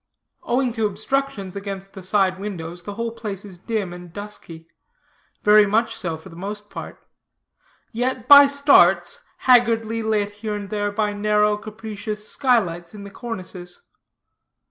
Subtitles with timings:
[0.41, 4.67] Owing to obstructions against the side windows, the whole place is dim and dusky;
[5.43, 7.05] very much so, for the most part;
[7.91, 13.11] yet, by starts, haggardly lit here and there by narrow, capricious sky lights in the
[13.11, 13.83] cornices.